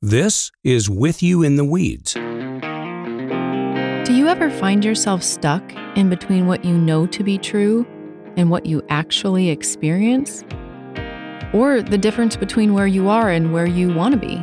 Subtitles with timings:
[0.00, 2.14] This is With You in the Weeds.
[2.14, 2.20] Do
[4.14, 7.84] you ever find yourself stuck in between what you know to be true
[8.36, 10.44] and what you actually experience?
[11.52, 14.40] Or the difference between where you are and where you want to be?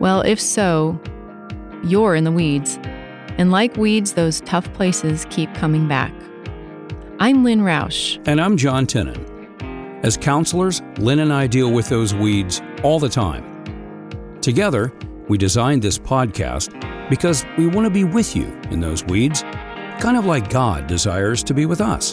[0.00, 0.98] Well, if so,
[1.84, 2.78] you're in the weeds.
[3.36, 6.14] And like weeds, those tough places keep coming back.
[7.20, 8.18] I'm Lynn Roush.
[8.26, 9.28] And I'm John Tennant.
[10.02, 13.53] As counselors, Lynn and I deal with those weeds all the time.
[14.44, 14.92] Together,
[15.26, 16.68] we designed this podcast
[17.08, 19.40] because we want to be with you in those weeds,
[20.00, 22.12] kind of like God desires to be with us.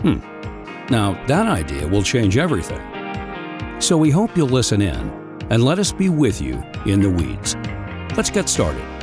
[0.00, 0.20] Hmm.
[0.88, 2.80] Now, that idea will change everything.
[3.78, 5.10] So we hope you'll listen in
[5.50, 7.56] and let us be with you in the weeds.
[8.16, 8.97] Let's get started.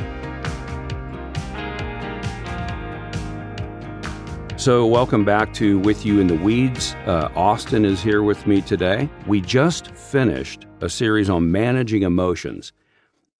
[4.66, 6.96] So, welcome back to With You in the Weeds.
[7.06, 9.08] Uh, Austin is here with me today.
[9.28, 12.72] We just finished a series on managing emotions.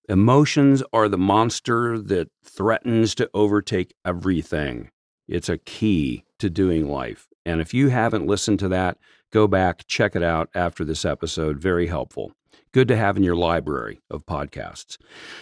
[0.09, 4.93] Emotions are the monster that threatens to overtake everything.
[5.27, 7.27] It's a key to doing life.
[7.45, 8.97] And if you haven't listened to that,
[9.33, 11.59] go back, check it out after this episode.
[11.59, 12.35] Very helpful.
[12.71, 14.97] Good to have in your library of podcasts.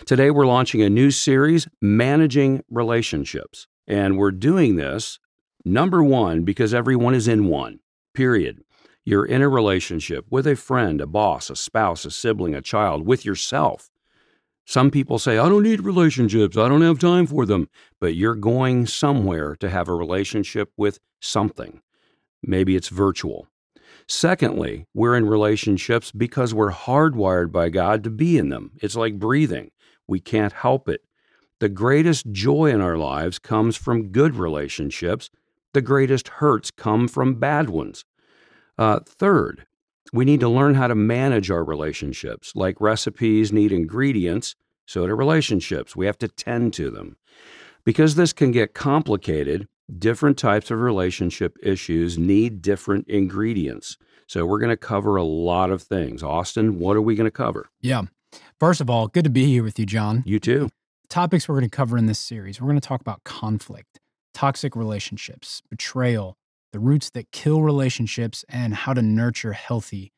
[0.07, 3.67] Today, we're launching a new series, Managing Relationships.
[3.87, 5.19] And we're doing this
[5.65, 7.81] Number one, because everyone is in one,
[8.13, 8.63] period.
[9.05, 13.07] You're in a relationship with a friend, a boss, a spouse, a sibling, a child,
[13.07, 13.91] with yourself.
[14.67, 16.57] Some people say, I don't need relationships.
[16.57, 17.69] I don't have time for them.
[18.01, 21.81] But you're going somewhere to have a relationship with something.
[22.43, 23.47] Maybe it's virtual.
[24.07, 28.73] Secondly, we're in relationships because we're hardwired by God to be in them.
[28.83, 29.71] It's like breathing.
[30.07, 31.03] We can't help it.
[31.61, 35.31] The greatest joy in our lives comes from good relationships
[35.75, 38.05] the greatest hurts come from bad ones.
[38.79, 39.67] Uh, third,
[40.13, 42.53] we need to learn how to manage our relationships.
[42.55, 44.55] Like recipes need ingredients,
[44.87, 45.95] so do relationships.
[45.95, 47.17] We have to tend to them.
[47.85, 49.69] Because this can get complicated,
[49.99, 53.99] different types of relationship issues need different ingredients.
[54.27, 56.23] So we're going to cover a lot of things.
[56.23, 57.69] Austin, what are we going to cover?
[57.83, 58.03] Yeah.
[58.59, 60.23] First of all, good to be here with you, John.
[60.25, 60.71] You too.
[61.11, 62.61] Topics we're going to cover in this series.
[62.61, 64.01] We're going to talk about conflict
[64.35, 66.37] toxic relationships, betrayal,
[66.73, 70.13] the roots that kill relationships, and how to nurture healthy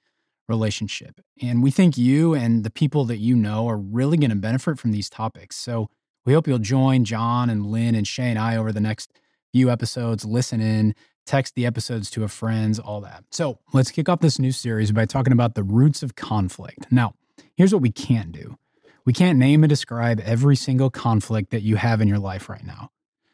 [0.48, 1.20] relationship.
[1.42, 4.78] And we think you and the people that you know are really going to benefit
[4.78, 5.56] from these topics.
[5.56, 5.90] So
[6.24, 9.12] we hope you'll join John and Lynn and Shay and I over the next
[9.52, 10.94] few episodes, listen in,
[11.24, 13.24] text the episodes to a friends, all that.
[13.30, 16.86] So let's kick off this new series by talking about the roots of conflict.
[16.90, 17.14] Now,
[17.56, 18.56] here's what we can't do.
[19.04, 22.64] We can't name and describe every single conflict that you have in your life right
[22.64, 22.90] now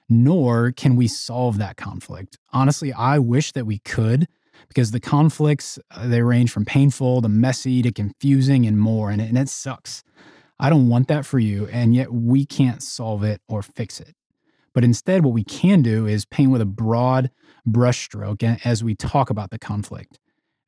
[0.08, 2.38] nor can we solve that conflict.
[2.52, 4.26] Honestly, I wish that we could
[4.68, 9.20] because the conflicts uh, they range from painful to messy to confusing and more and
[9.20, 10.02] it, and it sucks.
[10.58, 14.14] I don't want that for you and yet we can't solve it or fix it.
[14.74, 17.30] But instead what we can do is paint with a broad
[17.68, 20.18] brushstroke as we talk about the conflict.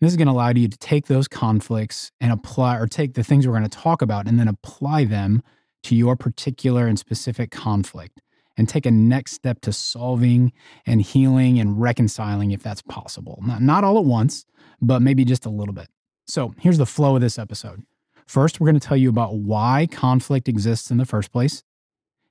[0.01, 3.25] This is going to allow you to take those conflicts and apply or take the
[3.25, 5.43] things we're going to talk about and then apply them
[5.85, 8.21] to your particular and specific conflict
[8.57, 10.53] and take a next step to solving
[10.87, 13.41] and healing and reconciling if that's possible.
[13.45, 14.47] Not, not all at once,
[14.81, 15.89] but maybe just a little bit.
[16.27, 17.83] So here's the flow of this episode.
[18.27, 21.63] First, we're going to tell you about why conflict exists in the first place.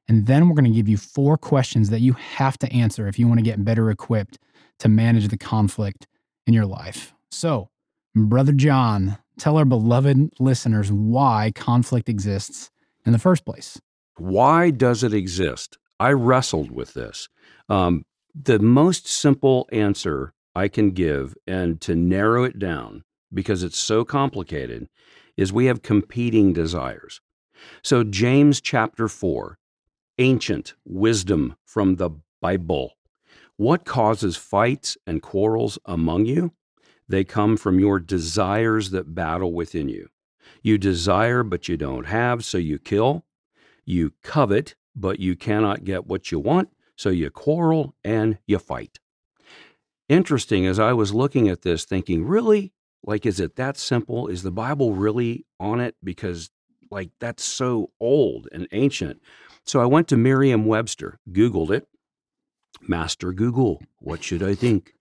[0.08, 3.18] And then we're going to give you four questions that you have to answer if
[3.18, 4.40] you want to get better equipped
[4.80, 6.08] to manage the conflict
[6.46, 7.14] in your life.
[7.32, 7.70] So,
[8.16, 12.70] Brother John, tell our beloved listeners why conflict exists
[13.06, 13.80] in the first place.
[14.18, 15.78] Why does it exist?
[16.04, 17.30] I wrestled with this.
[17.70, 18.04] Um,
[18.36, 24.04] the most simple answer I can give, and to narrow it down because it's so
[24.04, 24.90] complicated,
[25.38, 27.22] is we have competing desires.
[27.84, 29.58] So, James chapter 4,
[30.20, 32.10] ancient wisdom from the
[32.42, 32.98] Bible.
[33.56, 36.52] What causes fights and quarrels among you?
[37.08, 40.10] They come from your desires that battle within you.
[40.62, 43.24] You desire, but you don't have, so you kill.
[43.86, 49.00] You covet, but you cannot get what you want, so you quarrel and you fight.
[50.10, 52.74] Interesting as I was looking at this, thinking, really?
[53.04, 54.28] Like, is it that simple?
[54.28, 55.96] Is the Bible really on it?
[56.04, 56.50] Because,
[56.92, 59.22] like, that's so old and ancient.
[59.66, 61.88] So I went to Merriam Webster, Googled it.
[62.82, 64.94] Master Google, what should I think?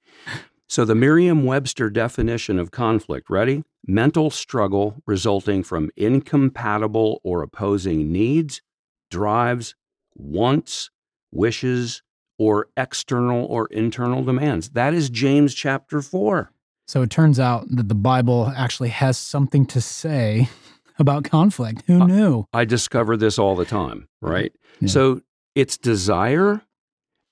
[0.69, 3.65] So, the Merriam Webster definition of conflict ready?
[3.87, 8.62] Mental struggle resulting from incompatible or opposing needs,
[9.11, 9.75] drives,
[10.14, 10.91] wants,
[11.31, 12.03] wishes,
[12.38, 14.70] or external or internal demands.
[14.70, 16.50] That is James chapter 4.
[16.88, 20.49] So it turns out that the Bible actually has something to say
[20.99, 21.82] about conflict.
[21.87, 22.47] Who knew?
[22.53, 24.53] I discover this all the time, right?
[24.81, 24.88] Yeah.
[24.88, 25.20] So
[25.55, 26.62] it's desire,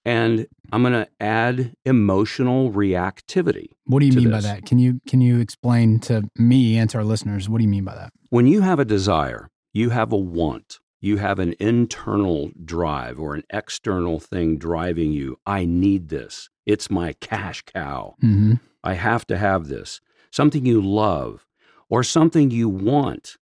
[0.05, 3.71] and I'm going to add emotional reactivity.
[3.85, 4.65] What do you mean by that?
[4.65, 7.85] Can you can you explain to me and to our listeners what do you mean
[7.85, 8.13] by that?
[8.31, 13.35] When you have a desire, you have a want, you have an internal drive or
[13.35, 15.39] an external thing driving you.
[15.47, 16.51] I need this.
[16.67, 18.17] It's my cash cow.
[18.21, 20.01] hmm I have to have this.
[20.31, 21.47] Something you love
[21.91, 23.37] or something you want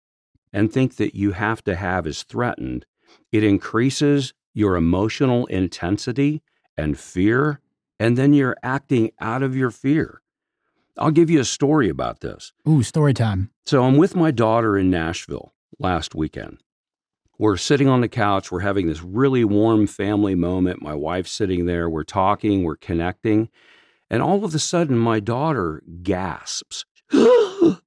[0.53, 2.87] and think that you have to have is threatened.
[3.33, 6.43] It increases your emotional intensity
[6.79, 7.61] and fear,
[8.01, 10.23] and then you're acting out of your fear.
[10.97, 12.53] I'll give you a story about this.
[12.67, 13.51] Ooh, story time.
[13.67, 16.59] So I'm with my daughter in Nashville last weekend.
[17.39, 18.51] We're sitting on the couch.
[18.51, 20.83] We're having this really warm family moment.
[20.83, 21.89] My wife's sitting there.
[21.89, 23.51] We're talking, we're connecting.
[24.09, 26.85] And all of a sudden, my daughter gasps.
[27.13, 27.81] and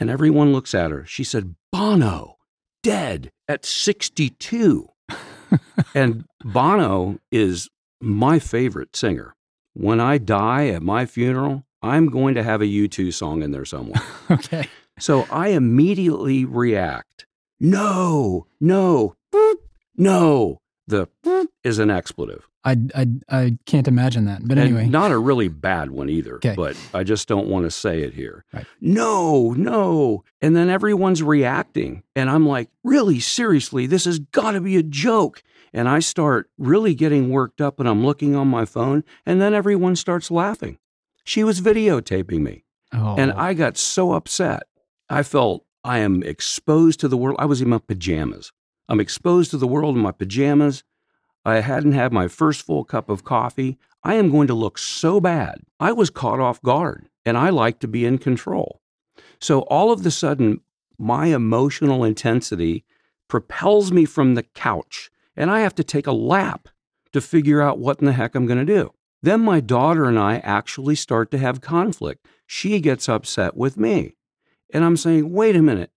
[0.00, 1.04] everyone looks at her.
[1.06, 2.36] She said, Bono,
[2.82, 4.88] dead at 62.
[5.94, 7.68] and Bono is
[8.00, 9.34] my favorite singer.
[9.74, 13.64] When I die at my funeral, I'm going to have a U2 song in there
[13.64, 14.02] somewhere.
[14.28, 14.68] Okay.
[14.98, 17.26] So I immediately react.
[17.60, 19.16] No, no,
[19.96, 20.60] no.
[20.88, 21.08] The
[21.64, 22.46] is an expletive.
[22.64, 24.40] I, I I can't imagine that.
[24.46, 24.86] But And anyway.
[24.88, 26.36] not a really bad one either.
[26.36, 26.54] Okay.
[26.56, 28.44] But I just don't want to say it here.
[28.52, 28.66] Right.
[28.80, 30.22] No, no.
[30.40, 32.02] And then everyone's reacting.
[32.14, 35.42] And I'm like, really, seriously, this has got to be a joke.
[35.72, 39.02] And I start really getting worked up and I'm looking on my phone.
[39.24, 40.78] And then everyone starts laughing.
[41.24, 42.64] She was videotaping me.
[42.92, 43.16] oh.
[43.18, 44.64] And I got so upset.
[45.10, 47.36] I felt I am exposed to the world.
[47.38, 48.50] I was in my pajamas.
[48.88, 50.82] I'm exposed to the world in my pajamas.
[51.44, 53.78] I hadn't had my first full cup of coffee.
[54.02, 55.60] I am going to look so bad.
[55.78, 58.80] I was caught off guard and I like to be in control.
[59.40, 60.60] So all of a sudden,
[60.98, 62.84] my emotional intensity
[63.28, 66.68] propels me from the couch and I have to take a lap
[67.12, 68.92] to figure out what in the heck I'm going to do.
[69.22, 72.26] Then my daughter and I actually start to have conflict.
[72.44, 74.16] She gets upset with me.
[74.72, 75.90] And I'm saying, wait a minute,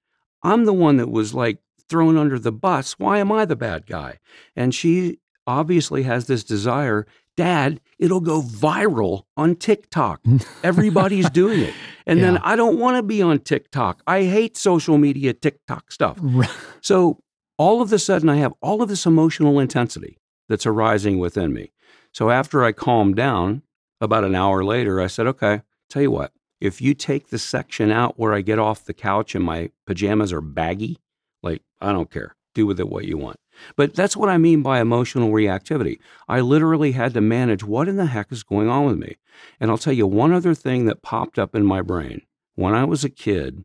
[0.44, 2.94] I'm the one that was like thrown under the bus.
[3.00, 4.20] Why am I the bad guy?
[4.56, 7.08] And she obviously has this desire
[7.40, 10.20] Dad, it'll go viral on TikTok.
[10.64, 11.74] Everybody's doing it.
[12.06, 14.04] And then I don't want to be on TikTok.
[14.06, 16.18] I hate social media TikTok stuff.
[16.20, 16.50] Right.
[16.82, 17.20] So
[17.58, 20.18] all of a sudden, I have all of this emotional intensity
[20.50, 21.72] that's arising within me.
[22.14, 23.62] So after I calmed down,
[24.02, 27.92] about an hour later, I said, okay, tell you what, if you take the section
[27.92, 30.98] out where I get off the couch and my pajamas are baggy,
[31.42, 32.36] like, I don't care.
[32.54, 33.38] Do with it what you want.
[33.76, 36.00] But that's what I mean by emotional reactivity.
[36.28, 39.18] I literally had to manage what in the heck is going on with me.
[39.60, 42.22] And I'll tell you one other thing that popped up in my brain.
[42.56, 43.64] When I was a kid,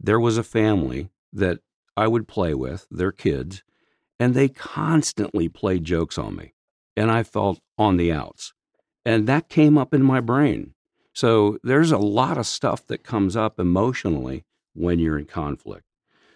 [0.00, 1.60] there was a family that
[1.96, 3.62] I would play with, their kids,
[4.18, 6.54] and they constantly played jokes on me.
[6.96, 8.52] And I felt on the outs.
[9.04, 10.73] And that came up in my brain.
[11.14, 14.44] So there's a lot of stuff that comes up emotionally
[14.74, 15.84] when you're in conflict.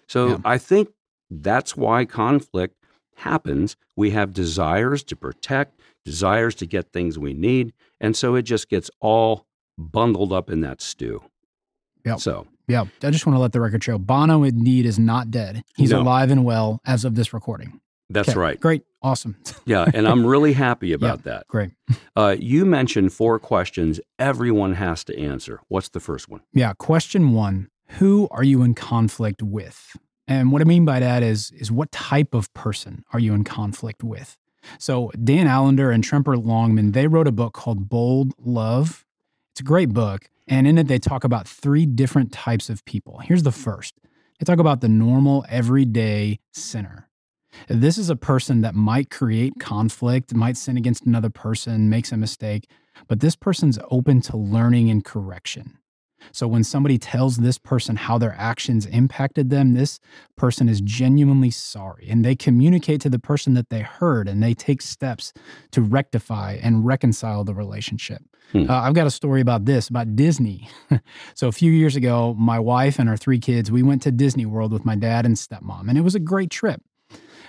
[0.07, 0.37] So Yeah.
[0.45, 0.89] I think
[1.31, 2.77] that's why conflict
[3.17, 3.77] happens.
[3.97, 7.73] We have desires to protect, desires to get things we need.
[8.01, 9.47] And so it just gets all
[9.77, 11.23] bundled up in that stew.
[12.07, 12.17] Yeah.
[12.17, 12.85] So Yeah.
[13.03, 15.65] I just want to let the record show Bono indeed is not dead.
[15.77, 16.01] He's No.
[16.03, 17.81] alive and well as of this recording.
[18.11, 18.61] That's Okay, right.
[18.61, 18.85] Great.
[19.03, 19.37] Awesome.
[19.65, 19.87] Yeah.
[19.93, 21.47] And I'm really happy about that.
[21.47, 21.73] Great.
[22.17, 25.61] Uh, you mentioned four questions everyone has to answer.
[25.69, 26.41] What's the first one?
[26.55, 26.73] Yeah.
[26.73, 29.95] Question one Who are you in conflict with?
[30.27, 33.45] And what I mean by that is, is what type of person are you in
[33.45, 34.37] conflict with?
[34.79, 39.05] So Dan Allender and Tremper Longman, they wrote a book called Bold Love.
[39.53, 40.31] It's a great book.
[40.47, 43.19] And in it, they talk about three different types of people.
[43.19, 43.95] Here's the first.
[44.39, 47.08] They talk about the normal, everyday sinner.
[47.69, 52.17] This is a person that might create conflict, might sin against another person, makes a
[52.17, 52.71] mistake,
[53.07, 55.79] but this person's open to learning and correction.
[56.33, 60.01] So when somebody tells this person how their actions impacted them, this
[60.37, 64.55] person is genuinely sorry and they communicate to the person that they heard and they
[64.55, 65.33] take steps
[65.73, 68.23] to rectify and reconcile the relationship.
[68.53, 68.69] Hmm.
[68.69, 70.69] Uh, I've got a story about this about Disney.
[71.35, 74.47] so a few years ago, my wife and our three kids, we went to Disney
[74.47, 76.81] World with my dad and stepmom, and it was a great trip.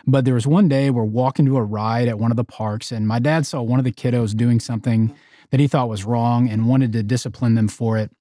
[0.06, 2.92] But there was one day we're walking to a ride at one of the parks,
[2.92, 5.16] and my dad saw one of the kiddos doing something
[5.52, 8.12] that he thought was wrong and wanted to discipline them for it.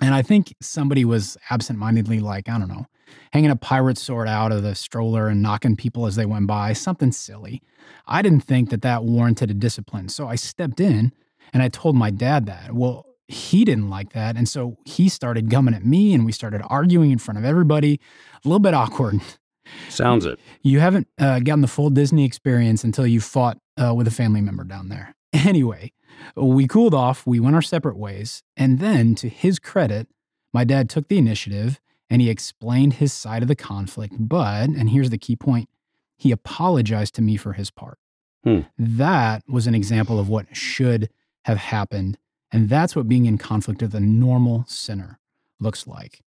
[0.00, 2.86] And I think somebody was absentmindedly, like, I don't know,
[3.32, 6.72] hanging a pirate sword out of the stroller and knocking people as they went by,
[6.72, 7.62] something silly.
[8.06, 10.08] I didn't think that that warranted a discipline.
[10.08, 11.12] So I stepped in
[11.52, 12.72] and I told my dad that.
[12.72, 14.36] Well, he didn't like that.
[14.36, 18.00] And so he started gumming at me and we started arguing in front of everybody.
[18.44, 19.20] A little bit awkward.
[19.88, 20.38] Sounds it.
[20.62, 24.40] You haven't uh, gotten the full Disney experience until you fought uh, with a family
[24.40, 25.14] member down there.
[25.32, 25.92] Anyway,
[26.34, 28.42] we cooled off, we went our separate ways.
[28.56, 30.08] And then, to his credit,
[30.52, 34.14] my dad took the initiative and he explained his side of the conflict.
[34.18, 35.68] But, and here's the key point,
[36.16, 37.98] he apologized to me for his part.
[38.44, 38.60] Hmm.
[38.76, 41.08] That was an example of what should
[41.44, 42.18] have happened.
[42.52, 45.20] And that's what being in conflict with a normal sinner
[45.60, 46.22] looks like.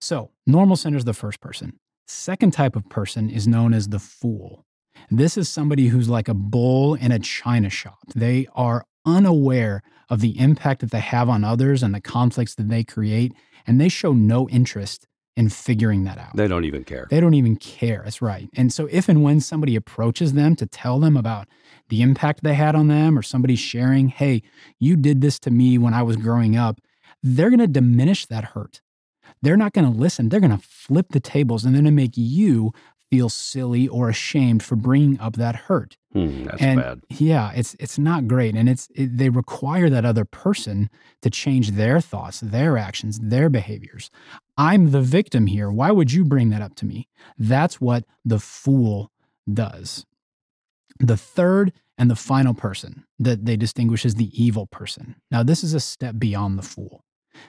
[0.00, 1.80] So, normal sinner is the first person.
[2.10, 4.64] Second type of person is known as the fool.
[5.10, 7.98] This is somebody who's like a bull in a china shop.
[8.16, 12.70] They are unaware of the impact that they have on others and the conflicts that
[12.70, 13.34] they create,
[13.66, 16.34] and they show no interest in figuring that out.
[16.34, 17.06] They don't even care.
[17.10, 18.00] They don't even care.
[18.04, 18.48] That's right.
[18.56, 21.46] And so, if and when somebody approaches them to tell them about
[21.90, 24.42] the impact they had on them, or somebody sharing, hey,
[24.78, 26.80] you did this to me when I was growing up,
[27.22, 28.80] they're going to diminish that hurt.
[29.42, 30.28] They're not going to listen.
[30.28, 32.72] They're going to flip the tables and they're going to make you
[33.10, 35.96] feel silly or ashamed for bringing up that hurt.
[36.12, 37.00] Hmm, that's and bad.
[37.08, 40.90] yeah, it's it's not great, and it's it, they require that other person
[41.22, 44.10] to change their thoughts, their actions, their behaviors.
[44.56, 45.70] I'm the victim here.
[45.70, 47.08] Why would you bring that up to me?
[47.38, 49.10] That's what the fool
[49.52, 50.04] does.
[50.98, 55.16] The third and the final person that they distinguish is the evil person.
[55.30, 57.04] Now, this is a step beyond the fool.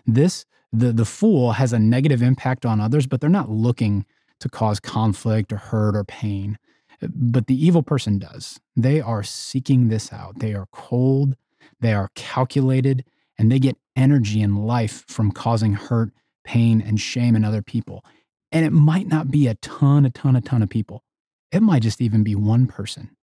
[0.06, 4.06] This the the fool has a negative impact on others, but they're not looking
[4.40, 6.58] to cause conflict or hurt or pain.
[7.02, 8.60] But the evil person does.
[8.76, 10.40] They are seeking this out.
[10.40, 11.36] They are cold,
[11.80, 13.06] they are calculated,
[13.38, 16.12] and they get energy and life from causing hurt,
[16.44, 18.04] pain, and shame in other people.
[18.52, 21.04] And it might not be a ton, a ton, a ton of people.
[21.52, 23.16] It might just even be one person,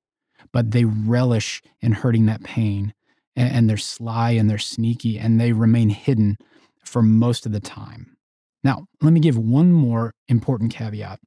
[0.52, 2.94] but they relish in hurting that pain
[3.36, 6.38] and, they're sly and they're sneaky and they remain hidden
[6.86, 8.16] for most of the time.
[8.64, 11.20] Now, let me give one more important caveat.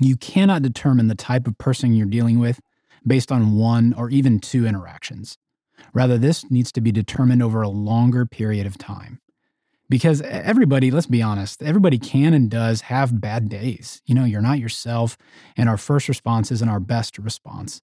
[0.00, 2.60] You cannot determine the type of person you're dealing with
[3.06, 5.36] based on one or even two interactions.
[5.92, 9.20] Rather, this needs to be determined over a longer period of time.
[9.88, 14.02] Because everybody, let's be honest, everybody can and does have bad days.
[14.04, 15.16] You know, you're not yourself,
[15.56, 17.80] and our first response isn't our best response.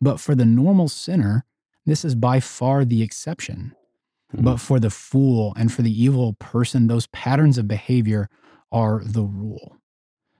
[0.00, 1.44] But for the normal sinner,
[1.84, 3.74] this is by far the exception.
[4.30, 4.44] Hmm.
[4.44, 8.28] But for the fool and for the evil person, those patterns of behavior
[8.70, 9.76] are the rule.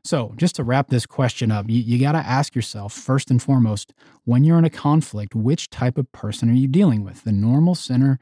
[0.05, 3.43] So, just to wrap this question up, you, you got to ask yourself first and
[3.43, 3.93] foremost
[4.25, 7.25] when you're in a conflict, which type of person are you dealing with?
[7.25, 8.19] The normal sinner,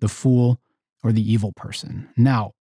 [0.00, 0.60] the fool,
[1.04, 2.08] or the evil person?
[2.16, 2.54] Now,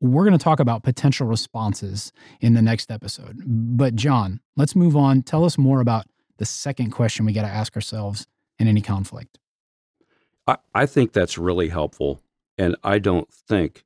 [0.00, 3.42] we're going to talk about potential responses in the next episode.
[3.46, 5.22] But, John, let's move on.
[5.22, 8.26] Tell us more about the second question we got to ask ourselves
[8.58, 9.38] in any conflict.
[10.46, 12.20] I, I think that's really helpful.
[12.58, 13.84] And I don't think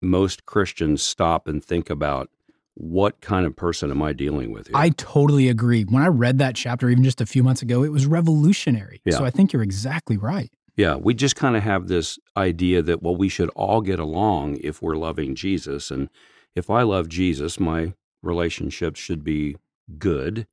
[0.00, 2.30] most Christians stop and think about
[2.74, 4.76] what kind of person am I dealing with here?
[4.76, 5.82] I totally agree.
[5.82, 9.02] When I read that chapter, even just a few months ago, it was revolutionary.
[9.04, 9.18] Yeah.
[9.18, 10.50] So I think you're exactly right.
[10.76, 14.56] yeah, we just kind of have this idea that, well, we should all get along
[14.62, 15.90] if we're loving Jesus.
[15.90, 16.08] And
[16.54, 19.56] if I love Jesus, my relationships should be
[19.98, 20.46] good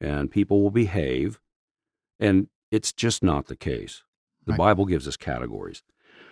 [0.00, 1.40] and people will behave.
[2.20, 4.02] And it's just not the case.
[4.46, 4.58] The Right.
[4.58, 5.82] Bible gives us categories.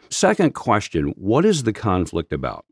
[0.09, 2.65] Second question What is the conflict about?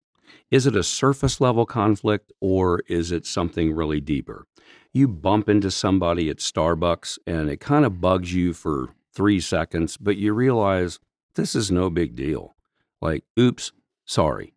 [0.51, 4.47] Is it a surface level conflict or is it something really deeper?
[4.93, 9.97] You bump into somebody at Starbucks and it kind of bugs you for three seconds,
[9.97, 10.99] but you realize
[11.35, 12.57] this is no big deal.
[13.01, 13.73] Like, oops,
[14.05, 14.55] sorry.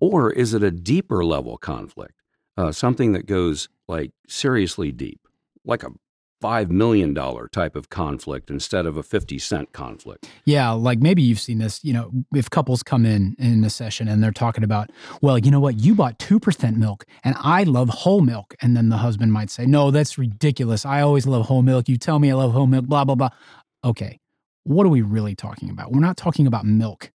[0.00, 2.14] Or is it a deeper level conflict?
[2.56, 5.20] Uh, something that goes like seriously deep,
[5.64, 5.90] like a
[6.42, 7.14] $5 million
[7.50, 10.28] type of conflict instead of a 50 cent conflict.
[10.44, 14.08] Yeah, like maybe you've seen this, you know, if couples come in in a session
[14.08, 17.88] and they're talking about, well, you know what, you bought 2% milk and I love
[17.88, 18.54] whole milk.
[18.60, 20.84] And then the husband might say, no, that's ridiculous.
[20.84, 21.88] I always love whole milk.
[21.88, 23.30] You tell me I love whole milk, blah, blah, blah.
[23.84, 24.18] Okay,
[24.64, 25.92] what are we really talking about?
[25.92, 27.10] We're not talking about milk.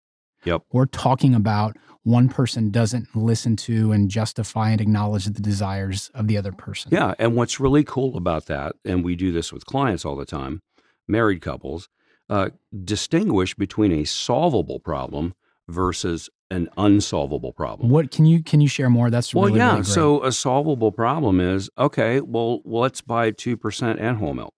[0.46, 0.64] Yep.
[0.72, 6.28] We're talking about one person doesn't listen to and justify and acknowledge the desires of
[6.28, 6.90] the other person.
[6.94, 7.16] Yeah.
[7.20, 10.62] And what's really cool about that, and we do this with clients all the time,
[11.08, 11.90] married couples,
[12.30, 12.50] uh,
[12.84, 15.34] distinguish between a solvable problem
[15.68, 17.90] versus an unsolvable problem.
[17.90, 19.10] What can you can you share more?
[19.10, 19.72] That's Well, really, yeah.
[19.74, 22.22] really so a solvable problem is okay.
[22.22, 24.54] Well, let's buy two percent and whole milk.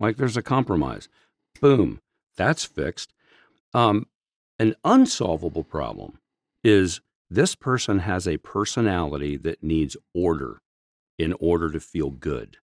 [0.00, 1.08] Like there's a compromise.
[1.60, 2.00] Boom,
[2.36, 3.12] that's fixed.
[3.74, 4.06] Um,
[4.58, 6.18] an unsolvable problem
[6.64, 10.62] is this person has a personality that needs order
[11.18, 12.58] in order to feel good,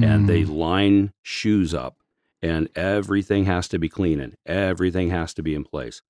[0.00, 0.52] and they Hmm.
[0.52, 1.98] line shoes up,
[2.42, 6.02] and everything has to be clean and everything has to be in place.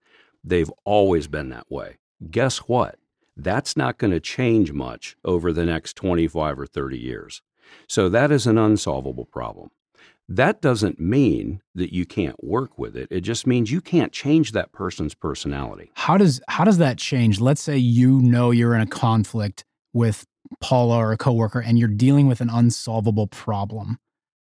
[0.45, 1.97] They've always been that way.
[2.31, 2.99] Guess what?
[3.37, 7.43] That's not going to change much over the next 25 or 30 years.
[7.89, 9.71] So that is an unsolvable problem.
[10.29, 13.07] That doesn't mean that you can't work with it.
[13.11, 15.93] It just means you can't change that person's personality.
[15.95, 17.41] How does how does that change?
[17.41, 20.27] Let's say you know you're in a conflict with
[20.61, 23.99] Paula or a coworker and you're dealing with an unsolvable problem.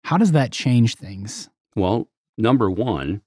[0.06, 1.50] How does that change things?
[1.76, 3.22] Well, number one,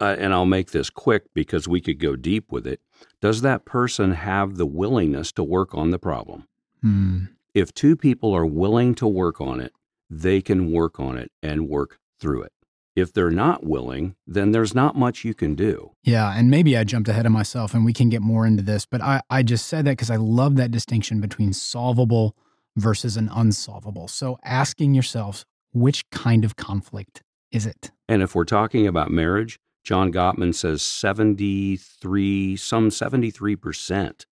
[0.00, 2.80] uh, and I'll make this quick because we could go deep with it.
[3.20, 6.46] Does that person have the willingness to work on the problem?
[6.82, 7.24] Hmm.
[7.54, 9.72] If two people are willing to work on it,
[10.08, 12.52] they can work on it and work through it.
[12.94, 15.92] If they're not willing, then there's not much you can do.
[16.02, 18.86] Yeah, and maybe I jumped ahead of myself and we can get more into this,
[18.86, 22.34] but I, I just said that because I love that distinction between solvable
[22.74, 24.08] versus an unsolvable.
[24.08, 25.44] So asking yourselves,
[25.74, 27.22] which kind of conflict
[27.52, 27.90] is it?
[28.08, 34.24] And if we're talking about marriage, John Gottman says 73, some 73%,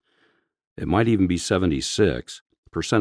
[0.76, 2.40] it might even be 76%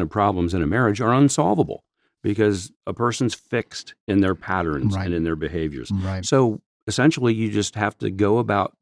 [0.02, 1.86] of problems in a marriage are unsolvable
[2.24, 5.06] because a person's fixed in their patterns Right.
[5.06, 5.92] and in their behaviors.
[5.92, 6.26] Right.
[6.26, 8.76] So essentially, you just have to go about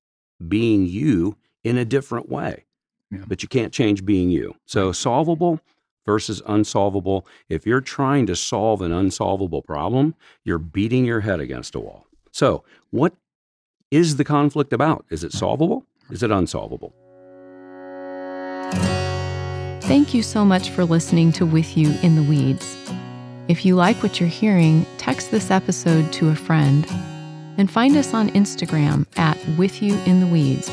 [0.47, 2.65] being you in a different way.
[3.11, 3.25] Yeah.
[3.27, 4.55] But you can't change being you.
[4.65, 5.59] So, solvable
[6.05, 7.27] versus unsolvable.
[7.49, 12.07] If you're trying to solve an unsolvable problem, you're beating your head against a wall.
[12.31, 13.13] So, what
[13.91, 15.05] is the conflict about?
[15.09, 15.85] Is it solvable?
[16.09, 16.93] Is it unsolvable?
[19.81, 22.77] Thank you so much for listening to With You in the Weeds.
[23.51, 26.87] If you like what you're hearing, text this episode to a friend
[27.57, 30.69] and find us on Instagram at With You in the Weeds.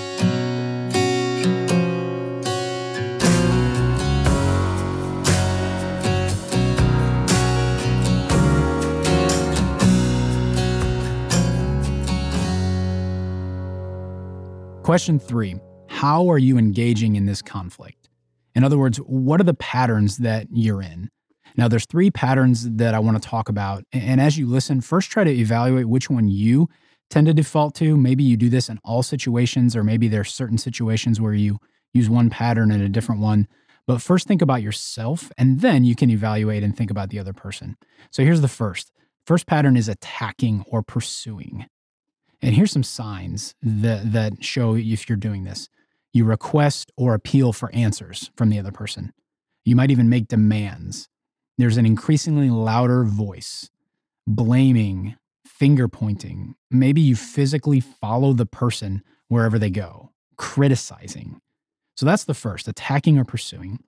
[14.85, 15.56] Question three
[15.88, 18.08] How are you engaging in this conflict?
[18.54, 21.11] In other words, what are the patterns that you're in?
[21.58, 23.82] Now, there's three patterns that I want to talk about.
[23.92, 26.68] And as you listen, first try to evaluate which one you
[27.10, 27.97] tend to default to.
[27.97, 31.58] Maybe you do this in all situations, or maybe there's certain situations where you
[31.92, 33.49] use one pattern and a different one.
[33.88, 37.32] But first, think about yourself, and then you can evaluate and think about the other
[37.32, 37.76] person.
[38.12, 38.92] So here's the first.
[39.26, 41.66] First pattern is attacking or pursuing.
[42.40, 45.68] And here's some signs that, that show if you're doing this.
[46.12, 49.12] You request or appeal for answers from the other person.
[49.64, 51.08] You might even make demands.
[51.58, 53.68] There's an increasingly louder voice,
[54.26, 56.54] blaming, finger pointing.
[56.71, 61.40] Maybe you physically follow the person wherever they go, criticizing.
[61.97, 63.80] So that's the first attacking or pursuing.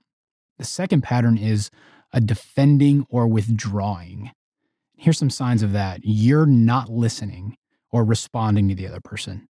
[0.59, 1.71] The second pattern is
[2.13, 4.33] a defending or withdrawing.
[4.97, 6.01] Here's some signs of that.
[6.03, 7.57] You're not listening
[7.93, 9.49] or responding to the other person.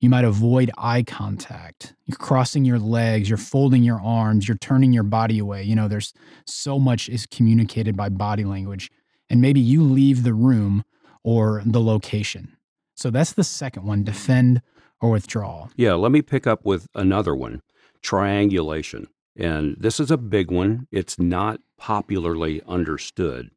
[0.00, 1.94] You might avoid eye contact.
[2.06, 5.64] You're crossing your legs, you're folding your arms, you're turning your body away.
[5.64, 6.12] You know, there's
[6.46, 8.90] so much is communicated by body language.
[9.28, 10.84] And maybe you leave the room
[11.24, 12.56] or the location.
[12.94, 14.62] So that's the second one defend
[15.00, 15.68] or withdraw.
[15.76, 17.62] Yeah, let me pick up with another one
[18.00, 19.08] triangulation.
[19.36, 20.86] And this is a big one.
[20.90, 23.50] It's not popularly understood,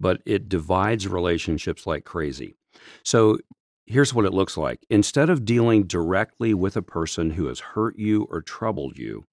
[0.00, 2.56] but it divides relationships like crazy.
[3.02, 3.38] So
[3.86, 7.98] here's what it looks like instead of dealing directly with a person who has hurt
[7.98, 9.24] you or troubled you,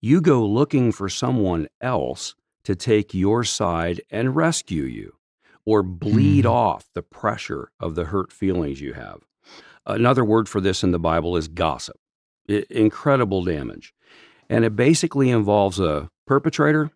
[0.00, 5.14] you go looking for someone else to take your side and rescue you
[5.64, 6.50] or bleed Hmm.
[6.50, 9.20] off the pressure of the hurt feelings you have.
[9.86, 11.96] Another word for this in the Bible is gossip.
[12.48, 13.94] Incredible damage.
[14.48, 16.90] And it basically involves a perpetrator,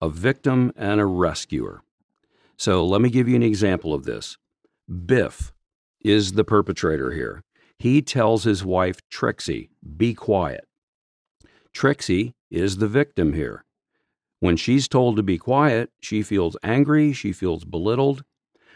[0.00, 1.82] a victim, and a rescuer.
[2.56, 4.36] So let me give you an example of this.
[5.06, 5.52] Biff
[6.00, 7.42] is the perpetrator here.
[7.78, 10.66] He tells his wife, Trixie, be quiet.
[11.72, 13.64] Trixie is the victim here.
[14.40, 18.24] When she's told to be quiet, she feels angry, she feels belittled.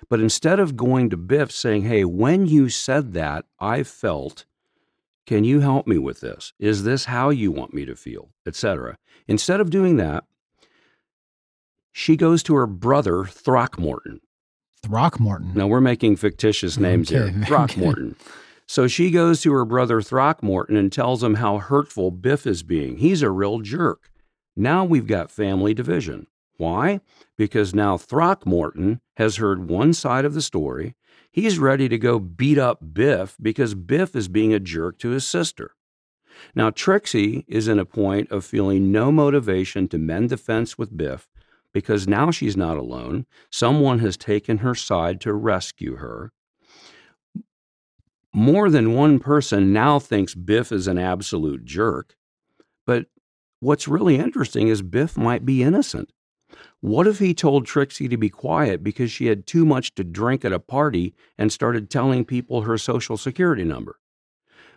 [0.08, 4.44] But instead of going to Biff saying, Hey, when you said that, I felt,
[5.26, 6.52] can you help me with this?
[6.58, 8.30] Is this how you want me to feel?
[8.46, 8.98] Etc.
[9.26, 10.24] Instead of doing that,
[11.92, 14.20] she goes to her brother, Throckmorton.
[14.84, 15.52] Throckmorton.
[15.54, 17.36] Now we're making fictitious names Okay, here.
[17.38, 17.44] okay.
[17.46, 18.16] Throckmorton.
[18.66, 22.96] So she goes to her brother Throckmorton and tells him how hurtful Biff is being.
[22.96, 24.10] He's a real jerk.
[24.56, 26.26] Now we've got family division.
[26.56, 27.00] Why?
[27.36, 30.94] Because now Throckmorton has heard one side of the story.
[31.30, 35.26] He's ready to go beat up Biff because Biff is being a jerk to his
[35.26, 35.72] sister.
[36.54, 40.96] Now Trixie is in a point of feeling no motivation to mend the fence with
[40.96, 41.28] Biff
[41.74, 43.26] because now she's not alone.
[43.50, 46.32] Someone has taken her side to rescue her.
[48.34, 52.16] more than one person now thinks Biff is an absolute jerk.
[52.86, 53.06] But
[53.60, 56.10] what's really interesting is Biff might be innocent.
[56.80, 60.44] What if he told Trixie to be quiet because she had too much to drink
[60.44, 63.98] at a party and started telling people her social security number?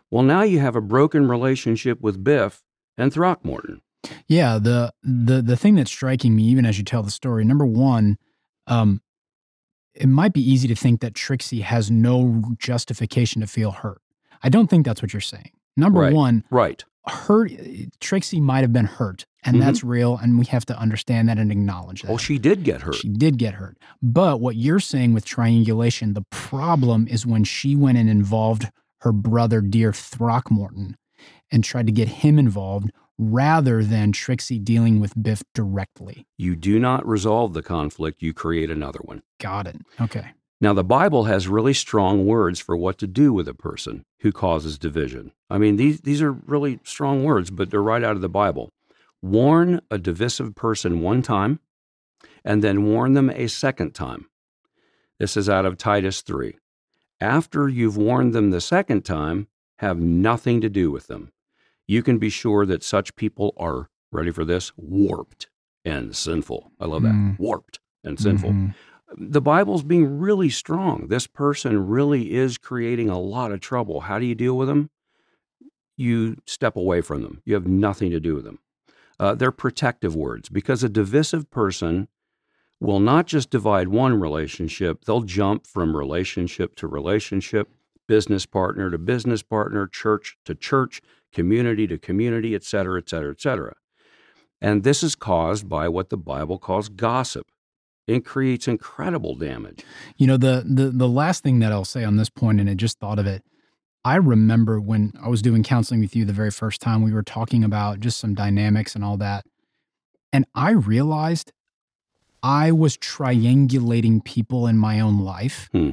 [0.10, 2.64] Well, now you have a broken relationship with Biff
[2.98, 3.82] and Throckmorton.
[4.28, 7.66] Yeah, the the the thing that's striking me, even as you tell the story, number
[7.66, 8.18] one,
[8.68, 9.02] um,
[9.94, 14.02] it might be easy to think that Trixie has no justification to feel hurt.
[14.44, 15.52] I don't think that's what you're saying.
[15.76, 16.14] Number Right.
[16.14, 16.84] one, Right.
[17.08, 17.52] hurt
[18.00, 19.60] Trixie might have been hurt, and Mhm.
[19.62, 22.12] that's real, and we have to understand that and acknowledge that.
[22.12, 22.96] Oh, she did get hurt.
[22.96, 23.78] She did get hurt.
[24.02, 28.70] But what you're saying with triangulation, the problem is when she went and involved
[29.02, 30.98] her brother, dear Throckmorton,
[31.52, 36.28] and tried to get him involved rather than Trixie dealing with Biff directly.
[36.38, 39.24] You do not resolve the conflict, you create another one.
[39.40, 39.78] Got it.
[40.00, 40.32] Okay.
[40.60, 44.32] Now, the Bible has really strong words for what to do with a person who
[44.32, 45.32] causes division.
[45.50, 48.70] I mean, these, these are really strong words, but they're right out of the Bible.
[49.22, 51.60] Warn a divisive person one time,
[52.44, 54.30] and then warn them a second time.
[55.20, 56.56] This is out of Titus 3.
[57.20, 61.32] After you've warned them the second time, have nothing to do with them.
[61.88, 65.48] You can be sure that such people are, ready for this, warped
[65.86, 66.72] and sinful.
[66.80, 67.14] I love that.
[67.14, 67.40] Mm.
[67.40, 68.74] Warped and sinful Mhm.
[69.18, 71.08] the Bible's being really strong.
[71.08, 74.02] This person really is creating a lot of trouble.
[74.02, 74.90] How do you deal with them?
[75.96, 77.42] You step away from them.
[77.46, 78.60] You have nothing to do with them.
[79.20, 82.08] Uh, they're protective words because a divisive person
[82.80, 87.70] will not just divide one relationship, they'll jump from relationship to relationship,
[88.08, 91.02] business partner to business partner, church to church,
[91.34, 93.76] community to community, et cetera, et cetera, et cetera.
[94.62, 97.48] And this is caused by what the Bible calls gossip.
[98.08, 99.84] It creates incredible damage.
[100.16, 102.74] You know, the the the last thing that I'll say on this point, and I
[102.74, 103.44] just thought of it.
[104.06, 107.24] I remember when I was doing counseling with you the very first time, we were
[107.24, 109.46] talking about just some dynamics and all that.
[110.32, 111.52] And I realized
[112.42, 115.92] I was triangulating people in my own life, Hmm.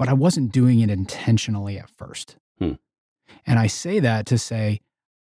[0.00, 2.36] But I wasn't doing it intentionally at first.
[2.58, 2.72] Hmm.
[3.44, 4.80] And I say that to say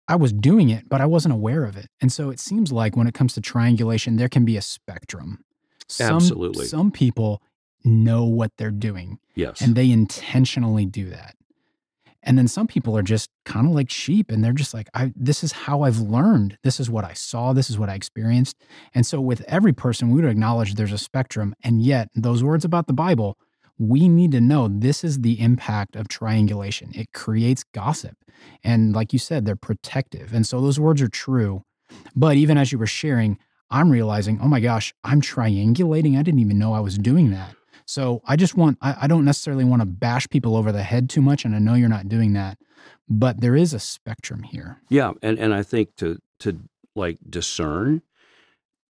[0.06, 1.88] I was doing it, but I wasn't aware of it.
[2.00, 5.42] And so it seems like when it comes to triangulation, there can be a spectrum.
[5.88, 6.66] Some, Absolutely.
[6.66, 7.42] Some people
[7.82, 9.60] know what they're doing Yes.
[9.60, 11.34] and they intentionally do that.
[12.22, 15.12] And then some people are just kind of like sheep and they're just like, I,
[15.16, 16.58] this is how I've learned.
[16.62, 17.52] This is what I saw.
[17.54, 18.56] This is what I experienced.
[18.94, 21.56] And so with every person, we would acknowledge there's a spectrum.
[21.64, 23.36] And yet, those words about the Bible,
[23.80, 26.92] we need to know this is the impact of triangulation.
[26.94, 28.14] It creates gossip.
[28.62, 30.34] And like you said, they're protective.
[30.34, 31.64] And so those words are true.
[32.14, 33.38] But even as you were sharing,
[33.70, 36.18] I'm realizing, oh my gosh, I'm triangulating.
[36.18, 37.56] I didn't even know I was doing that.
[37.86, 41.08] So I just want, I, I don't necessarily want to bash people over the head
[41.08, 41.46] too much.
[41.46, 42.58] And I know you're not doing that,
[43.08, 44.82] but there is a spectrum here.
[44.90, 46.60] yeah, and and I think to to
[46.94, 48.02] like discern,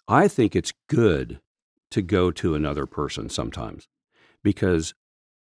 [0.09, 1.40] I think it's good
[1.92, 3.88] to go to another person sometimes
[4.42, 4.94] because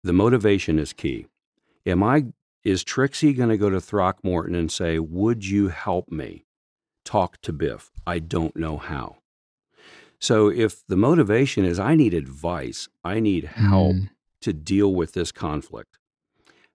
[0.04, 1.28] the motivation is key.
[1.86, 2.26] Am I
[2.64, 6.46] is Trixie going to go to Throckmorton and say, "Would you help me
[7.04, 7.92] talk to Biff?
[8.08, 9.18] I don't know how."
[10.20, 14.10] So if the motivation is I need advice, I need help Mm.
[14.42, 15.98] to deal with this conflict.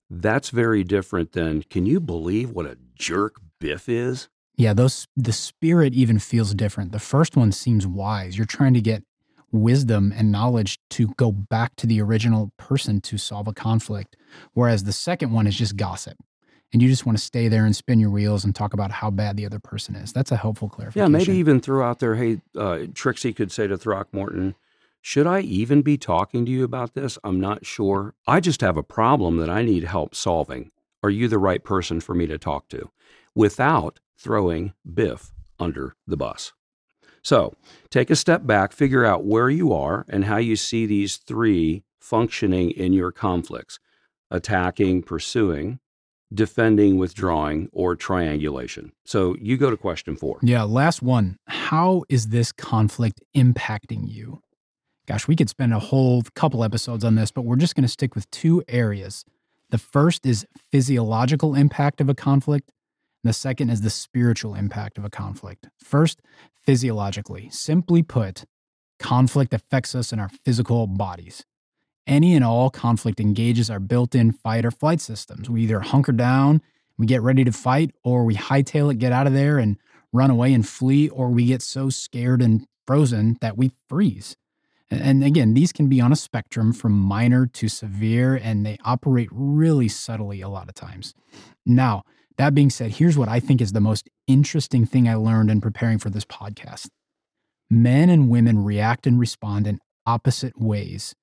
[0.09, 4.29] That's very different than can you believe what a jerk Biff is?
[4.57, 6.93] Yeah, those the spirit even feels different.
[6.93, 8.37] The first one seems wise.
[8.37, 9.05] You're trying to get
[9.53, 14.17] wisdom and knowledge to go back to the original person to solve a conflict,
[14.55, 16.17] whereas the second one is just gossip.
[16.73, 19.11] And you just want to stay there and spin your wheels and talk about how
[19.11, 20.13] bad the other person is.
[20.13, 21.13] That's a helpful clarification.
[21.13, 24.55] Yeah, maybe even throw out there, hey, uh, Trixie could say to Throckmorton,
[25.03, 27.19] should I even be talking to you about this?
[27.25, 28.15] I'm not sure.
[28.27, 30.71] I just have a problem that I need help solving.
[31.03, 32.91] Are you the right person for me to talk to?
[33.35, 36.53] Without throwing Biff under the bus.
[37.23, 37.55] So
[37.91, 41.85] take a step back, figure out where you are and how you see these three
[42.01, 43.79] functioning in your conflicts
[44.31, 45.81] attacking, pursuing,
[46.33, 48.93] defending, withdrawing, or triangulation.
[49.05, 50.39] So you go to question four.
[50.43, 51.37] Yeah, last one.
[51.47, 54.41] How is this conflict impacting you?
[55.07, 57.89] Gosh, we could spend a whole couple episodes on this, but we're just going to
[57.89, 59.25] stick with two areas.
[59.71, 62.71] The first is physiological impact of a conflict,
[63.23, 65.69] the second is the spiritual impact of a conflict.
[65.83, 66.23] First,
[66.63, 67.51] physiologically.
[67.51, 68.45] Simply put,
[68.99, 71.45] conflict affects us in our physical bodies.
[72.07, 75.49] Any and all conflict engages our built in fight or flight systems.
[75.51, 76.63] We either hunker down,
[76.99, 79.77] we get ready to fight, or we hightail it, get out of there, and
[80.13, 84.37] run away and flee, or we get so scared and frozen that we freeze.
[84.91, 89.29] And again, these can be on a spectrum from minor to severe, and they operate
[89.31, 91.15] really subtly a lot of times.
[91.65, 92.03] Now,
[92.39, 95.61] that being said, here's what I think is the most interesting thing I learned in
[95.61, 96.89] preparing for this podcast
[97.71, 101.15] men and women react and respond in opposite ways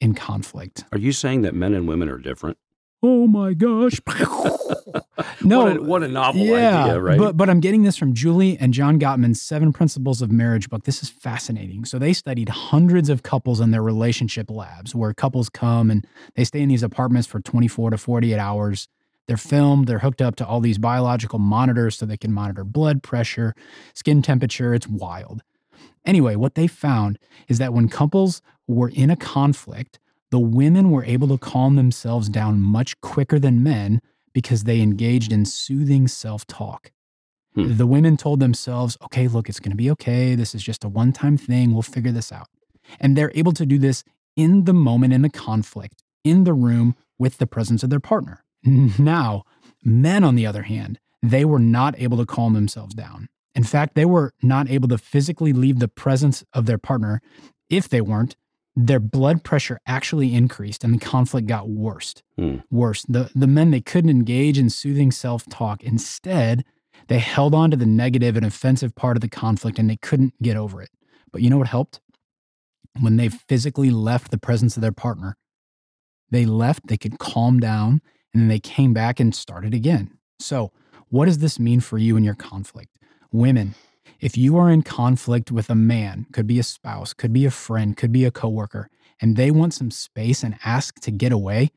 [0.00, 0.84] in conflict.
[0.92, 2.58] Are you saying that men and women are different?
[3.02, 4.00] Oh my gosh.
[5.44, 5.64] no.
[5.64, 7.18] What a, what a novel yeah, idea, right?
[7.18, 10.84] But, but I'm getting this from Julie and John Gottman's Seven Principles of Marriage book.
[10.84, 11.84] This is fascinating.
[11.84, 16.44] So they studied hundreds of couples in their relationship labs where couples come and they
[16.44, 18.88] stay in these apartments for 24 to 48 hours.
[19.28, 23.02] They're filmed, they're hooked up to all these biological monitors so they can monitor blood
[23.02, 23.54] pressure,
[23.92, 24.74] skin temperature.
[24.74, 25.42] It's wild.
[26.04, 29.98] Anyway, what they found is that when couples were in a conflict,
[30.30, 34.00] the women were able to calm themselves down much quicker than men
[34.32, 36.92] because they engaged in soothing self talk.
[37.54, 37.76] Hmm.
[37.76, 40.34] The women told themselves, okay, look, it's going to be okay.
[40.34, 41.72] This is just a one time thing.
[41.72, 42.48] We'll figure this out.
[43.00, 44.04] And they're able to do this
[44.36, 48.44] in the moment in the conflict, in the room with the presence of their partner.
[48.66, 49.44] Now,
[49.84, 53.28] men, on the other hand, they were not able to calm themselves down.
[53.54, 57.22] In fact, they were not able to physically leave the presence of their partner.
[57.70, 58.36] If they weren't,
[58.76, 62.14] their blood pressure actually increased and the conflict got worse.
[62.36, 62.56] Hmm.
[62.70, 63.04] Worse.
[63.08, 65.82] The, the men, they couldn't engage in soothing self talk.
[65.82, 66.64] Instead,
[67.08, 70.34] they held on to the negative and offensive part of the conflict and they couldn't
[70.42, 70.90] get over it.
[71.32, 72.00] But you know what helped?
[73.00, 75.36] When they physically left the presence of their partner,
[76.30, 78.02] they left, they could calm down,
[78.36, 80.10] and then they came back and started again.
[80.38, 80.70] So,
[81.08, 82.98] what does this mean for you in your conflict?
[83.32, 83.74] Women,
[84.20, 87.50] if you are in conflict with a man, could be a spouse, could be a
[87.50, 88.90] friend, could be a coworker,
[89.22, 91.70] and they want some space and ask to get away,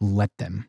[0.00, 0.68] let them.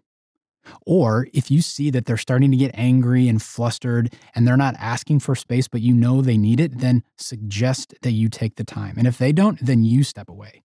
[0.86, 4.76] Or if you see that they're starting to get angry and flustered and they're not
[4.78, 8.64] asking for space, but you know they need it, then suggest that you take the
[8.64, 9.00] time.
[9.00, 10.62] And if they don't, then you step away.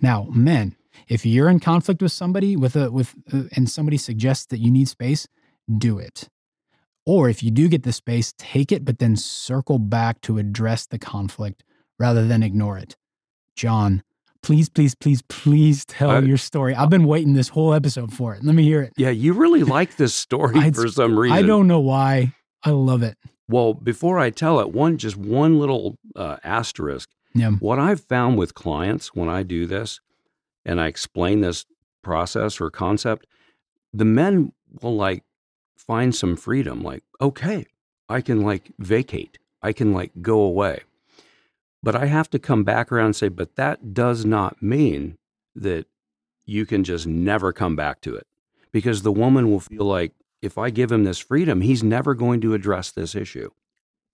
[0.00, 0.74] Now, men,
[1.08, 4.70] if you're in conflict with somebody with a with uh, and somebody suggests that you
[4.70, 5.26] need space,
[5.78, 6.28] do it.
[7.06, 10.86] Or if you do get the space, take it, but then circle back to address
[10.86, 11.62] the conflict
[11.98, 12.96] rather than ignore it.
[13.54, 14.02] John,
[14.42, 16.74] please, please, please, please tell uh, your story.
[16.74, 18.42] I've been waiting this whole episode for it.
[18.42, 18.92] Let me hear it.
[18.96, 21.36] Yeah, you really like this story for some reason.
[21.36, 22.32] I don't know why.
[22.62, 23.18] I love it.
[23.48, 27.10] Well, before I tell it, one just one little uh, asterisk.
[27.34, 27.50] Yeah.
[27.52, 30.00] What I've found with clients when I do this,
[30.64, 31.66] and I explain this
[32.02, 33.26] process or concept,
[33.92, 35.24] the men will like
[35.76, 37.66] find some freedom like okay
[38.08, 39.38] i can like vacate.
[39.62, 40.80] I can like go away.
[41.82, 45.16] But i have to come back around and say but that does not mean
[45.54, 45.86] that
[46.44, 48.26] you can just never come back to it.
[48.72, 52.40] Because the woman will feel like if i give him this freedom he's never going
[52.42, 53.50] to address this issue.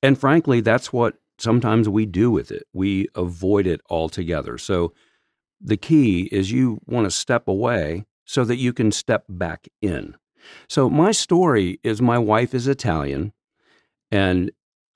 [0.02, 2.66] And frankly that's what sometimes we do with it.
[2.72, 4.58] We avoid it altogether.
[4.58, 4.92] So
[5.60, 10.14] the key is you want to step away so that you can step back in
[10.68, 13.32] so, my story is my wife is Italian,
[14.10, 14.50] and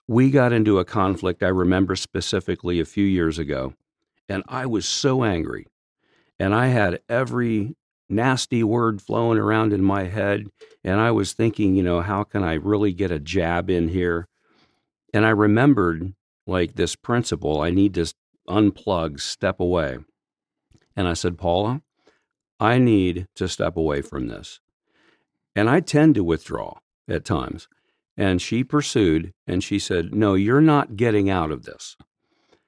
[0.07, 3.73] we got into a conflict I remember specifically a few years ago,
[4.29, 5.67] and I was so angry.
[6.39, 7.75] And I had every
[8.09, 10.47] nasty word flowing around in my head,
[10.83, 14.27] and I was thinking, you know, how can I really get a jab in here?
[15.13, 16.13] And I remembered
[16.45, 18.13] like this principle I need to
[18.47, 19.97] unplug, step away.
[20.95, 21.81] And I said, Paula,
[22.59, 24.59] I need to step away from this.
[25.55, 27.67] And I tend to withdraw at times.
[28.17, 31.97] And she pursued and she said, No, you're not getting out of this.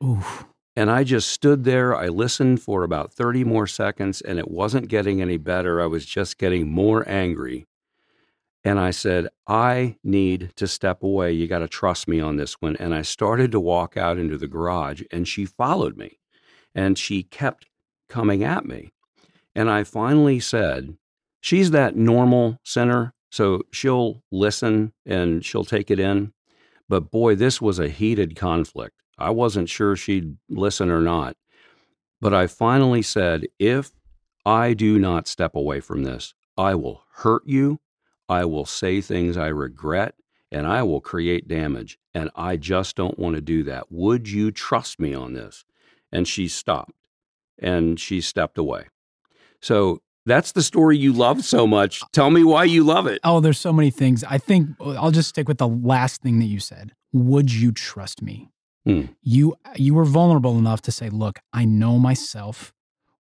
[0.04, 0.46] Oof.
[0.76, 1.96] And I just stood there.
[1.96, 5.82] I listened for about 30 more seconds and it wasn't getting any better.
[5.82, 7.66] I was just getting more angry.
[8.64, 11.32] And I said, I need to step away.
[11.32, 12.76] You got to trust me on this one.
[12.76, 16.20] And I started to walk out into the garage and she followed me
[16.76, 17.66] and she kept
[18.10, 18.92] coming at me.
[19.56, 20.96] And I finally said,
[21.42, 26.34] she's that normal sinner, so she'll listen and she'll take it in.
[26.90, 28.96] But boy, this was a heated conflict.
[29.18, 31.36] I wasn't sure she'd listen or not.
[32.22, 33.92] But I finally said, if
[34.46, 37.80] I do not step away from this, I will hurt you.
[38.30, 40.16] I will say things I regret
[40.52, 41.98] and I will create damage.
[42.14, 43.92] And I just don't want to do that.
[43.92, 45.66] Would you trust me on this?
[46.12, 46.94] And she stopped
[47.60, 48.86] and she stepped away.
[49.62, 52.02] So that's the story you love so much.
[52.12, 53.20] Tell me why you love it.
[53.24, 54.24] Oh, there's so many things.
[54.24, 56.94] I think I'll just stick with the last thing that you said.
[57.14, 58.50] Would you trust me?
[58.86, 59.04] Hmm.
[59.22, 62.74] You you were vulnerable enough to say, "Look, I know myself.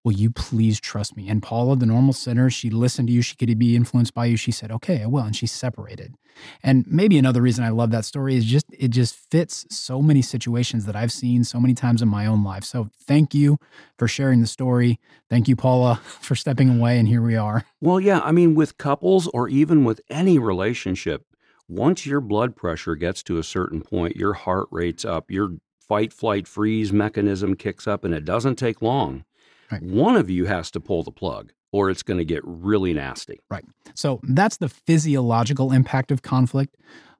[0.06, 1.28] Will you please trust me?
[1.28, 3.22] And Paula, the normal sinner, she listened to you.
[3.22, 4.36] She could be influenced by you.
[4.36, 5.24] She said, Okay, I will.
[5.24, 6.14] And she separated.
[6.62, 10.22] And maybe another reason I love that story is just it just fits so many
[10.22, 12.62] situations that I've seen so many times in my own life.
[12.62, 13.58] So thank you
[13.98, 15.00] for sharing the story.
[15.28, 17.00] Thank you, Paula, for stepping away.
[17.00, 17.66] And here we are.
[17.80, 18.20] Well, yeah.
[18.20, 21.26] I mean, with couples or even with any relationship,
[21.66, 26.12] once your blood pressure gets to a certain point, your heart rate's up, your fight,
[26.12, 29.24] flight, freeze mechanism kicks up, and it doesn't take long
[29.70, 29.82] Right.
[29.82, 33.40] One of you has to pull the plug or it's going to get really nasty.
[33.50, 33.64] Right.
[33.94, 36.76] So that's the physiological impact of conflict.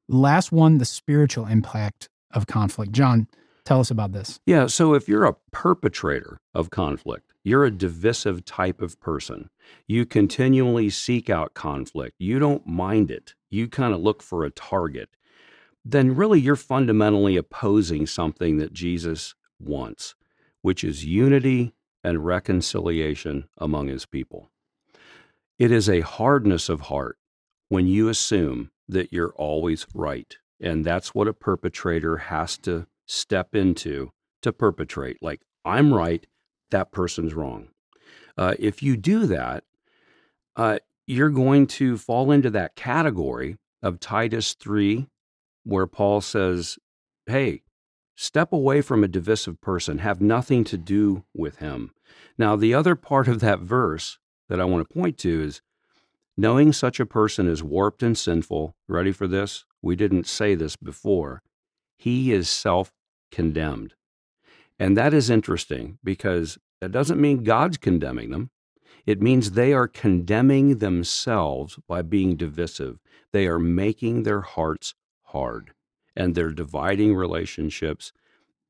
[0.09, 2.93] Last one, the spiritual impact of conflict.
[2.93, 3.29] John,
[3.65, 4.41] tell us about this.
[4.47, 4.67] Yeah.
[4.67, 9.51] So if you're a perpetrator of conflict, you're a divisive type of person.
[9.87, 12.17] You continually seek out conflict.
[12.19, 13.35] You don't mind it.
[13.51, 15.11] You kind of look for a target.
[15.85, 20.17] Then really you're fundamentally opposing something that Jesus wants,
[20.63, 21.76] which is unity
[22.07, 24.49] and reconciliation among his people.
[25.59, 27.19] It is a hardness of heart
[27.69, 30.37] when you assume that you're always right.
[30.61, 35.21] And that's what a perpetrator has to step into to perpetrate.
[35.21, 36.25] Like, I'm right,
[36.71, 37.71] that person's wrong.
[38.39, 39.65] Uh, if you do that,
[40.55, 45.09] uh, you're going to fall into that category of Titus 3,
[45.65, 46.79] where Paul says,
[47.27, 47.63] Hey,
[48.17, 51.93] step away from a divisive person, have nothing to do with him.
[52.39, 55.61] Now, the other part of that verse that I want to point to is
[56.37, 58.75] knowing such a person is warped and sinful.
[58.89, 59.65] Ready for this?
[59.83, 61.43] We didn't say this before.
[61.99, 62.93] He is self
[63.31, 63.95] condemned.
[64.79, 68.51] And that is interesting because that doesn't mean God's condemning them.
[69.07, 72.99] It means they are condemning themselves by being divisive.
[73.33, 75.73] They are making their hearts hard
[76.17, 78.13] and they're dividing relationships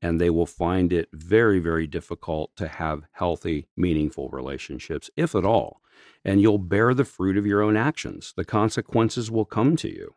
[0.01, 5.45] and they will find it very, very difficult to have healthy, meaningful relationships, if at
[5.45, 5.81] all.
[6.23, 8.33] And you'll bear the fruit of your own actions.
[8.37, 10.13] The consequences will come to you.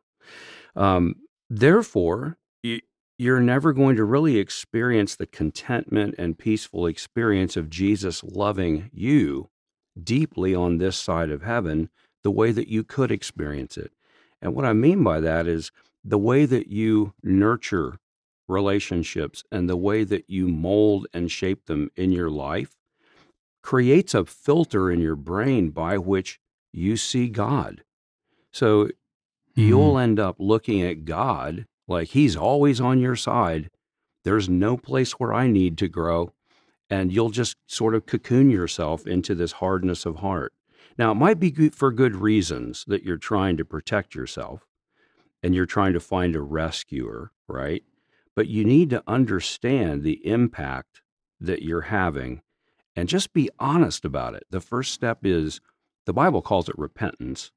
[0.76, 1.14] Um,
[1.48, 2.36] therefore,
[3.20, 9.50] you're never going to really experience the contentment and peaceful experience of Jesus loving you
[10.02, 11.90] deeply on this side of heaven
[12.22, 13.92] the way that you could experience it.
[14.40, 15.70] And what I mean by that is
[16.04, 17.98] the way that you nurture
[18.48, 22.76] relationships and the way that you mold and shape them in your life
[23.62, 26.40] creates a filter in your brain by which
[26.72, 27.82] you see God.
[28.52, 29.60] So mm-hmm.
[29.60, 33.70] you'll end up looking at God like he's always on your side.
[34.24, 36.32] There's no place where I need to grow.
[36.88, 40.52] And you'll just sort of cocoon yourself into this hardness of heart.
[40.98, 44.66] Now, it might be for good reasons that you're trying to protect yourself
[45.42, 47.82] and you're trying to find a rescuer, right?
[48.40, 51.02] but you need to understand the impact
[51.40, 52.40] that you're having
[52.96, 54.44] and just be honest about it.
[54.50, 55.60] The first step is
[56.06, 57.50] the Bible calls it repentance.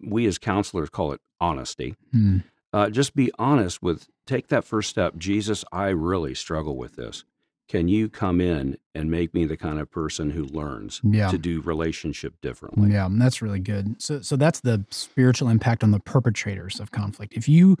[0.00, 1.94] We as counselors call it honesty.
[2.14, 2.42] Mm.
[2.72, 5.16] Uh, just be honest with, take that first step.
[5.16, 7.24] Jesus, I really struggle with this.
[7.70, 11.30] Can you come in and make me the kind of person who learns yeah.
[11.30, 12.90] to do relationship differently?
[12.90, 14.02] Yeah, that's really good.
[14.02, 17.32] So, so that's the spiritual impact on the perpetrators of conflict.
[17.32, 17.76] If you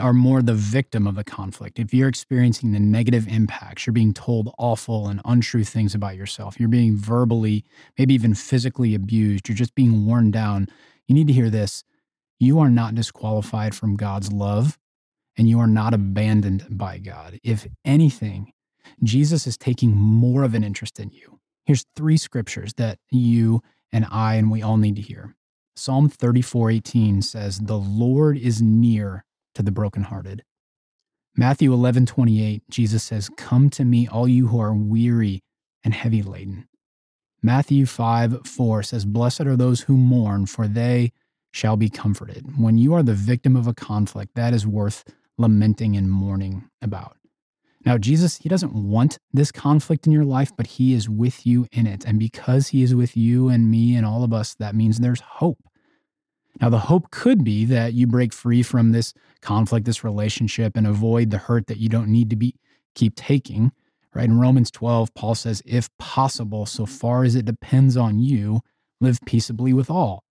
[0.00, 4.12] are more the victim of the conflict, if you're experiencing the negative impacts, you're being
[4.12, 7.64] told awful and untrue things about yourself, you're being verbally,
[7.96, 10.66] maybe even physically abused, you're just being worn down,
[11.06, 11.84] you need to hear this.
[12.40, 14.80] You are not disqualified from God's love
[15.36, 17.38] and you are not abandoned by God.
[17.44, 18.52] If anything,
[19.02, 21.40] Jesus is taking more of an interest in you.
[21.64, 25.34] Here's three scriptures that you and I and we all need to hear.
[25.76, 29.24] Psalm 34:18 says, "The Lord is near
[29.58, 30.44] to the brokenhearted.
[31.36, 35.42] Matthew 11:28, Jesus says, Come to me, all you who are weary
[35.82, 36.68] and heavy laden.
[37.42, 41.12] Matthew 5, 4 says, Blessed are those who mourn, for they
[41.52, 42.58] shall be comforted.
[42.58, 45.04] When you are the victim of a conflict, that is worth
[45.36, 47.16] lamenting and mourning about.
[47.88, 51.66] Now, Jesus, He doesn't want this conflict in your life, but He is with you
[51.72, 52.04] in it.
[52.04, 55.22] And because He is with you and me and all of us, that means there's
[55.22, 55.56] hope.
[56.60, 60.86] Now, the hope could be that you break free from this conflict, this relationship, and
[60.86, 62.56] avoid the hurt that you don't need to be
[62.94, 63.72] keep taking.
[64.14, 68.60] Right in Romans 12, Paul says, if possible, so far as it depends on you,
[69.00, 70.24] live peaceably with all.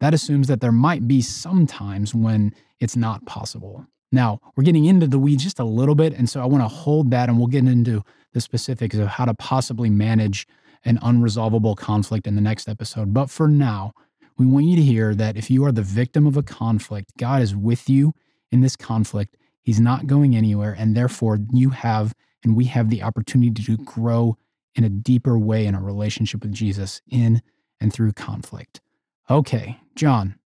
[0.00, 3.86] That assumes that there might be some times when it's not possible.
[4.10, 6.68] Now, we're getting into the weeds just a little bit, and so I want to
[6.68, 8.02] hold that and we'll get into
[8.32, 10.46] the specifics of how to possibly manage
[10.84, 13.12] an unresolvable conflict in the next episode.
[13.12, 13.92] But for now,
[14.38, 17.42] we want you to hear that if you are the victim of a conflict, God
[17.42, 18.14] is with you
[18.52, 19.36] in this conflict.
[19.62, 20.74] He's not going anywhere.
[20.78, 24.38] And therefore, you have and we have the opportunity to grow
[24.74, 27.42] in a deeper way in a relationship with Jesus in
[27.80, 28.80] and through conflict.
[29.28, 30.38] Okay, John,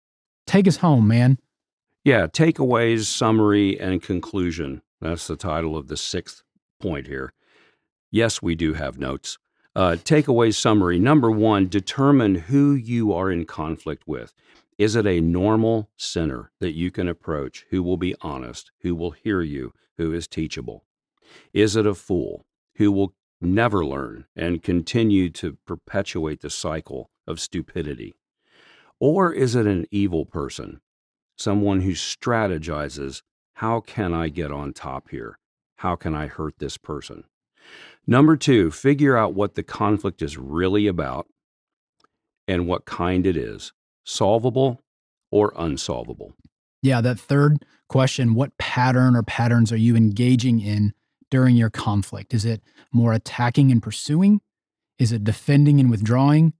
[0.48, 1.38] take us home, man.
[2.04, 4.82] Yeah, takeaways, summary, and conclusion.
[5.02, 6.42] That's the title of the sixth
[6.80, 7.32] point here.
[8.10, 9.38] Yes, we do have notes.
[9.76, 14.34] Uh, takeaway summary number one determine who you are in conflict with.
[14.80, 19.12] Is it a normal sinner that you can approach who will be honest, who will
[19.12, 20.84] hear you, who is teachable?
[21.54, 22.48] Is it a fool
[22.78, 28.16] who will never learn and continue to perpetuate the cycle of stupidity?
[29.00, 30.82] Or is it an evil person,
[31.42, 33.22] someone who strategizes,
[33.56, 35.38] how can I get on top here?
[35.78, 37.24] How can I hurt this person?
[38.08, 41.28] Number two, figure out what the conflict is really about
[42.48, 43.74] and what kind it is
[44.04, 44.82] solvable
[45.32, 46.34] or unsolvable.
[46.82, 50.94] Yeah, that third question what pattern or patterns are you engaging in
[51.30, 52.34] during your conflict?
[52.34, 52.62] Is it
[52.92, 54.42] more attacking and pursuing?
[54.98, 56.54] Is it defending and withdrawing?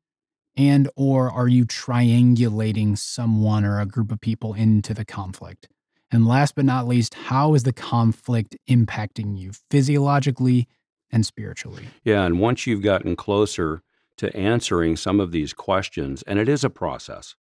[0.58, 5.70] And or are you triangulating someone or a group of people into the conflict?
[6.12, 10.68] And last but not least, how is the conflict impacting you physiologically
[11.10, 11.86] and spiritually?
[12.04, 13.82] Yeah, and once you've gotten closer
[14.18, 17.36] to answering some of these questions, and it is a process,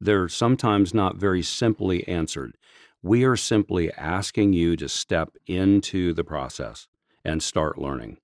[0.00, 2.56] they're sometimes not very simply answered.
[3.02, 6.88] We are simply asking you to step into the process
[7.24, 8.18] and start learning.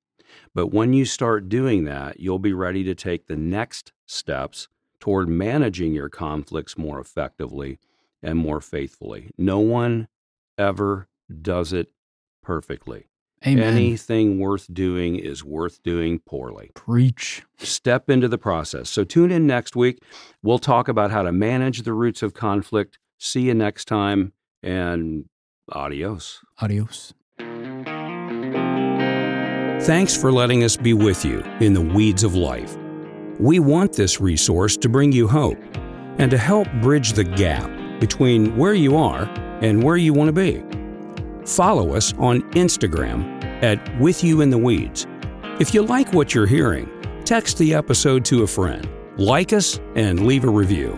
[0.54, 4.68] But when you start doing that, you'll be ready to take the next steps
[5.00, 7.78] toward managing your conflicts more effectively
[8.22, 9.30] and more faithfully.
[9.36, 10.08] No one
[10.56, 11.08] ever
[11.42, 11.90] does it
[12.42, 13.08] perfectly.
[13.46, 13.74] Amen.
[13.74, 16.70] Anything worth doing is worth doing poorly.
[16.74, 17.42] Preach.
[17.58, 18.88] Step into the process.
[18.88, 20.02] So tune in next week.
[20.42, 22.98] We'll talk about how to manage the roots of conflict.
[23.18, 24.32] See you next time
[24.62, 25.26] and
[25.70, 26.40] adios.
[26.58, 27.12] Adios.
[29.84, 32.74] Thanks for letting us be with you in the weeds of life.
[33.38, 35.58] We want this resource to bring you hope
[36.16, 39.24] and to help bridge the gap between where you are
[39.60, 40.64] and where you want to be.
[41.44, 45.06] Follow us on Instagram at With You in the Weeds.
[45.60, 46.88] If you like what you're hearing,
[47.26, 50.94] text the episode to a friend, like us, and leave a review.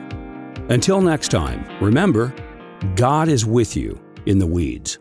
[0.69, 2.33] Until next time, remember,
[2.95, 5.01] God is with you in the weeds.